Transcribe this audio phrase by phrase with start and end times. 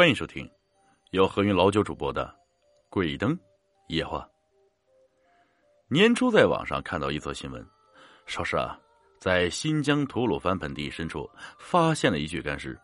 [0.00, 0.50] 欢迎收听
[1.10, 2.24] 由何云老九主播的
[2.88, 3.38] 《鬼灯
[3.88, 4.20] 夜话》。
[5.88, 7.62] 年初在网上看到一则新闻，
[8.24, 8.80] 说是啊，
[9.18, 11.28] 在新疆吐鲁番盆地深处
[11.58, 12.80] 发现了一具干尸，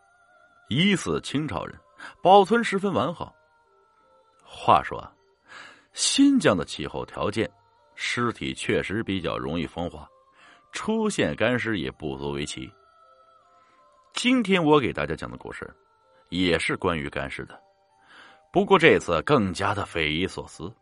[0.68, 1.74] 疑似清朝人，
[2.22, 3.34] 保存十分完好。
[4.44, 5.10] 话说啊，
[5.94, 7.50] 新疆的气候条件，
[7.94, 10.06] 尸体确实比较容易风化，
[10.70, 12.70] 出现干尸也不足为奇。
[14.12, 15.66] 今天我给大家讲的故事。
[16.28, 17.60] 也是关于干尸的，
[18.52, 20.72] 不过这次更加的匪夷所思。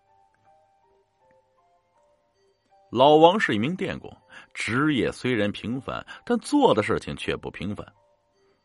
[2.90, 4.10] 老王是一名电工，
[4.52, 7.84] 职业虽然平凡，但做的事情却不平凡。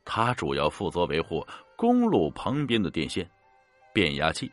[0.06, 3.30] 他主要负责维护公路旁边的电线、
[3.94, 4.52] 变压器。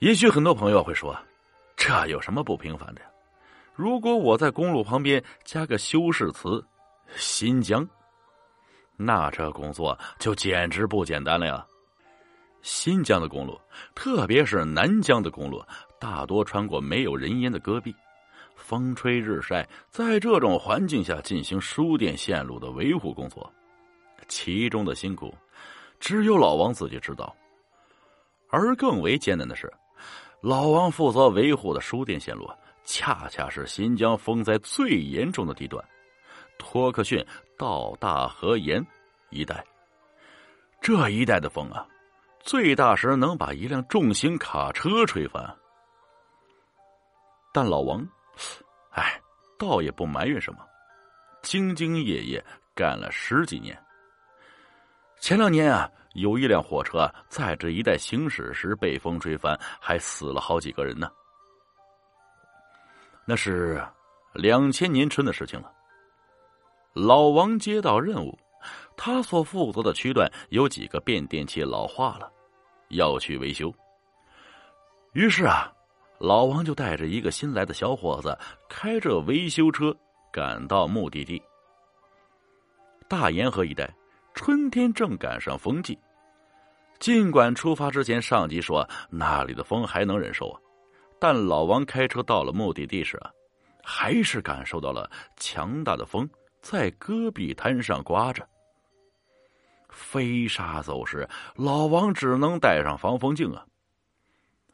[0.00, 1.16] 也许很多朋友会说，
[1.76, 3.08] 这有什么不平凡的呀？
[3.74, 6.64] 如果我在公路旁边加个修饰词
[7.16, 7.88] “新疆”。
[8.96, 11.66] 那这工作就简直不简单了呀！
[12.62, 13.60] 新疆的公路，
[13.94, 15.62] 特别是南疆的公路，
[16.00, 17.94] 大多穿过没有人烟的戈壁，
[18.56, 23.48] 风吹日晒，在这种环境下进行输电线路的维护工作，
[24.26, 25.32] 其中的辛苦，
[26.00, 27.32] 只有老王自己知道。
[28.48, 29.72] 而更为艰难的是，
[30.40, 32.50] 老王负责维护的输电线路，
[32.82, 35.84] 恰恰是新疆风灾最严重的地段。
[36.58, 37.24] 托克逊
[37.58, 38.84] 到大河沿
[39.30, 39.64] 一带，
[40.80, 41.86] 这一带的风啊，
[42.40, 45.56] 最大时能把一辆重型卡车吹翻。
[47.52, 48.06] 但老王，
[48.90, 49.20] 哎，
[49.58, 50.60] 倒也不埋怨什么，
[51.42, 53.76] 兢兢业业干了十几年。
[55.18, 61.10] 前两年啊，有一辆火车在这一带行驶时被风吹翻，还死了好几个人呢。
[63.24, 63.84] 那是
[64.34, 65.72] 两千年春的事情了。
[66.92, 68.38] 老王接到任务，
[68.96, 72.32] 他所负责的区段有几个变电器老化了，
[72.88, 73.72] 要去维修。
[75.12, 75.72] 于是啊，
[76.18, 78.36] 老王就带着一个新来的小伙子，
[78.68, 79.96] 开着维修车
[80.32, 81.40] 赶到目的地——
[83.08, 83.88] 大沿河一带。
[84.34, 85.98] 春天正赶上风季，
[86.98, 90.60] 尽管出发之前上级说那里的风还能忍受啊，
[91.18, 93.30] 但老王开车到了目的地时啊，
[93.82, 96.28] 还是感受到了强大的风。
[96.60, 98.46] 在戈壁滩上刮着，
[99.96, 103.66] 飞沙走石，老王只能戴上防风镜啊。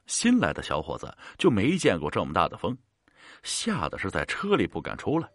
[0.07, 2.77] 新来的小伙子就没见过这么大的风，
[3.45, 5.29] 吓得是在车里不敢出来。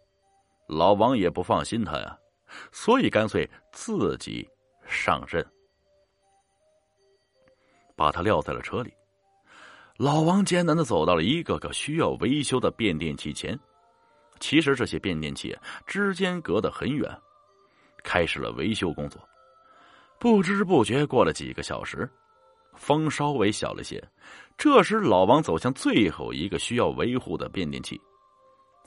[0.66, 2.16] 老王也不放心他呀，
[2.70, 4.46] 所以干脆自己
[4.86, 5.44] 上阵，
[7.96, 8.92] 把他撂在了车里。
[9.96, 13.58] 老王艰难的走到了一个个需要维修的变电器前。
[14.38, 17.10] 其实这些变电器之间隔得很远，
[18.04, 19.26] 开始了维修工作。
[20.18, 22.08] 不知不觉过了几个小时，
[22.74, 24.02] 风稍微小了些。
[24.56, 28.00] 这时，老王走向最后一个需要维护的变电器。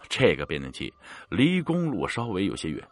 [0.09, 0.93] 这个变电器
[1.29, 2.85] 离公路稍微有些远，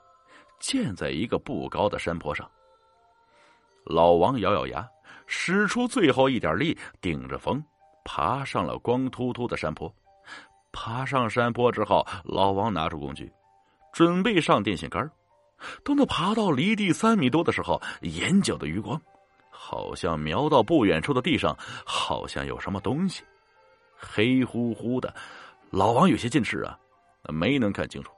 [0.59, 2.49] 建在一个不高的山坡上。
[3.83, 4.87] 老王咬咬牙，
[5.25, 7.61] 使出最后一点力，顶着风
[8.05, 9.93] 爬上了光秃秃的山坡。
[10.71, 13.29] 爬上山坡之后，老王拿出工具，
[13.91, 15.09] 准备上电线杆。
[15.83, 18.99] 等他爬到离地三米多的时候，眼角的余光
[19.49, 23.23] 好像瞄到不远处的地上，好像有什么东西，
[23.95, 25.13] 黑乎乎的。
[25.69, 26.77] 老王有些近视啊，
[27.27, 28.11] 没能看清楚。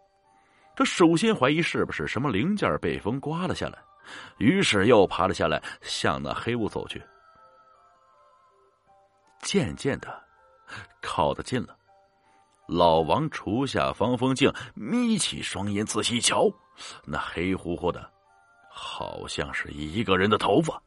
[0.75, 3.77] 他首先怀疑是不是什么零件被风刮了下来，
[4.37, 7.01] 于是又爬了下来，向那黑屋走去。
[9.41, 10.23] 渐渐的，
[11.01, 11.75] 靠得近了。
[12.67, 16.49] 老王除下防风镜，眯起双眼仔细一瞧，
[17.05, 18.09] 那黑乎乎的，
[18.69, 20.81] 好像是一个人的头发。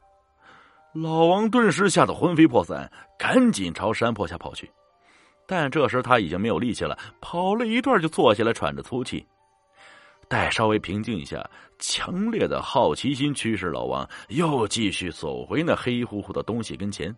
[0.93, 4.71] 老王顿时吓得魂飞魄散，赶紧朝山坡下跑去。
[5.45, 9.25] 但这时他已经没有力气了，跑了一段就坐下来喘着粗气。
[10.27, 11.47] 待稍微平静一下，
[11.77, 17.15] 强烈的好奇心驱使老王又继续走回那黑乎乎的东西跟前，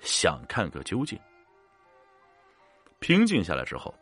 [0.00, 1.18] 想看个究竟。
[2.98, 3.94] 平静下来之后。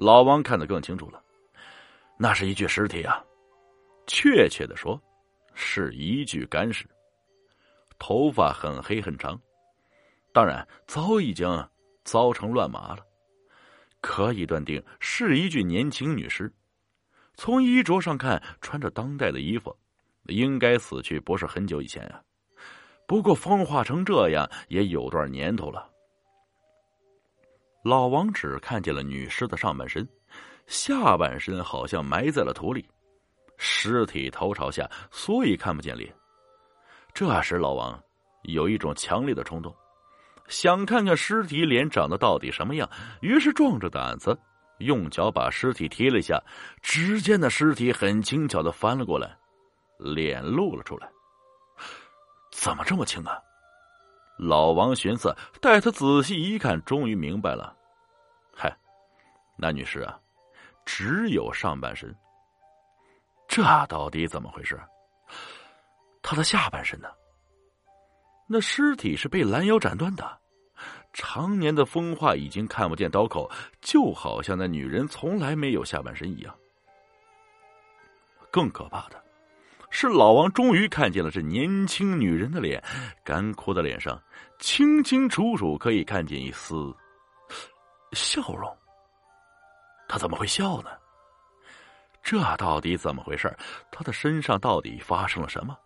[0.00, 1.20] 老王看得更清楚了，
[2.16, 3.20] 那是一具尸体啊，
[4.08, 5.00] 确切的说，
[5.54, 6.84] 是一具干尸，
[7.98, 9.40] 头发很黑很长，
[10.32, 11.46] 当然早已经
[12.04, 13.06] 糟成乱麻了，
[14.00, 16.52] 可以断定是一具年轻女尸。
[17.34, 19.76] 从衣着上看，穿着当代的衣服，
[20.24, 22.20] 应该死去不是很久以前啊。
[23.06, 25.88] 不过风化成这样也有段年头了。
[27.84, 30.06] 老王只看见了女尸的上半身，
[30.66, 32.84] 下半身好像埋在了土里，
[33.58, 36.10] 尸体头朝下，所以看不见脸。
[37.12, 38.00] 这时，老王
[38.44, 39.74] 有一种强烈的冲动，
[40.46, 42.88] 想看看尸体脸长得到底什么样。
[43.20, 44.38] 于是壮着胆子，
[44.78, 46.40] 用脚把尸体踢了一下。
[46.80, 49.36] 只见那尸体很轻巧的翻了过来，
[49.98, 51.10] 脸露了出来。
[52.52, 53.36] 怎么这么轻啊？
[54.38, 57.76] 老王寻思，待他仔细一看，终于明白了。
[58.54, 58.72] 嗨，
[59.56, 60.16] 那女士啊，
[60.86, 62.14] 只有上半身。
[63.58, 64.80] 这到底怎么回事？
[66.22, 67.08] 她的下半身呢？
[68.46, 70.38] 那尸体是被拦腰斩断的，
[71.12, 73.50] 常年的风化已经看不见刀口，
[73.80, 76.54] 就好像那女人从来没有下半身一样。
[78.50, 79.22] 更可怕的
[79.90, 82.82] 是，老王终于看见了这年轻女人的脸，
[83.24, 84.22] 干枯的脸上
[84.60, 86.94] 清清楚楚可以看见一丝
[88.12, 88.78] 笑容。
[90.08, 90.90] 她怎么会笑呢？
[92.22, 93.54] 这到底怎么回事？
[93.90, 95.76] 他的身上到底发生了什么？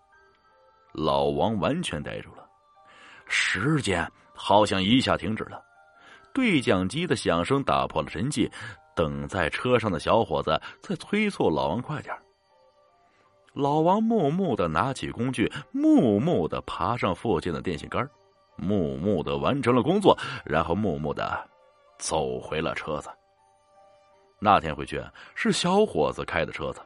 [0.93, 2.47] 老王完全呆住了。
[3.27, 5.63] 时间好像一下停止了，
[6.35, 8.51] 对讲机的响声打破了沉寂。
[8.95, 12.15] 等在车上的小伙子在催促老王快点
[13.55, 18.07] 老王木木的拿起工具，木木的爬上附近的电线杆，
[18.57, 20.15] 木木的完成了工作，
[20.45, 21.49] 然后木木的
[21.99, 23.09] 走回了车子。
[24.45, 25.01] 那天回去
[25.37, 26.81] 是小伙子开的车子，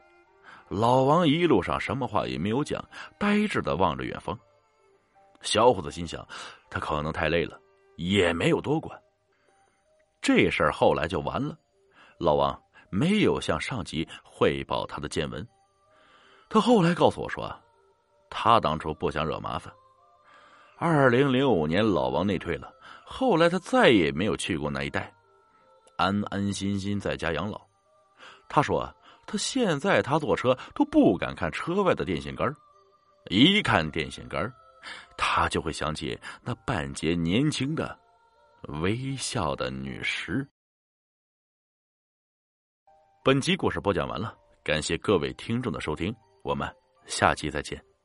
[0.68, 2.86] 老王一路上什么话也没有讲，
[3.18, 4.38] 呆滞的望着远方。
[5.40, 6.26] 小伙子心想，
[6.68, 7.58] 他可能太累了，
[7.96, 9.00] 也没有多管。
[10.20, 11.56] 这事儿后来就完了。
[12.18, 15.46] 老王没有向上级汇报他的见闻。
[16.50, 17.50] 他后来告诉我说，
[18.28, 19.72] 他当初不想惹麻烦。
[20.76, 22.70] 二零零五年，老王内退了，
[23.02, 25.10] 后来他再也没有去过那一带，
[25.96, 27.60] 安安心心在家养老。
[28.48, 28.94] 他说，
[29.26, 32.54] 他现在他坐车都不敢看车外的电线杆
[33.28, 34.52] 一看电线杆
[35.16, 37.98] 他就会想起那半截年轻的、
[38.82, 40.46] 微笑的女尸。
[43.24, 46.14] 本集故事播讲完了，感谢各位听众的收听，
[46.44, 46.72] 我们
[47.06, 47.95] 下期再见。